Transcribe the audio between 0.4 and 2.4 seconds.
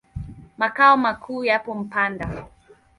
Makao makuu yako Mpanda.